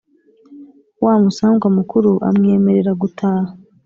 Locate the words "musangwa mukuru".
1.23-2.11